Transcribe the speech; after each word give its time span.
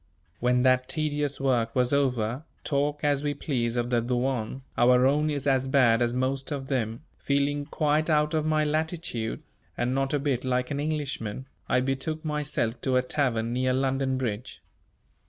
When 0.39 0.63
that 0.63 0.89
tedious 0.89 1.39
work 1.39 1.75
was 1.75 1.93
over 1.93 2.43
talk 2.63 3.01
as 3.03 3.21
we 3.21 3.35
please 3.35 3.75
of 3.75 3.91
the 3.91 4.01
douane, 4.01 4.63
our 4.75 5.05
own 5.05 5.29
is 5.29 5.45
as 5.45 5.67
bad 5.67 6.01
as 6.01 6.11
most 6.11 6.51
of 6.51 6.69
them 6.69 7.03
feeling 7.19 7.67
quite 7.67 8.09
out 8.09 8.33
of 8.33 8.43
my 8.43 8.63
latitude, 8.65 9.43
and 9.77 9.93
not 9.93 10.11
a 10.11 10.17
bit 10.17 10.43
like 10.43 10.71
an 10.71 10.79
Englishman, 10.79 11.47
I 11.69 11.81
betook 11.81 12.25
myself 12.25 12.81
to 12.81 12.95
a 12.95 13.03
tavern 13.03 13.53
near 13.53 13.73
London 13.73 14.17
Bridge. 14.17 14.63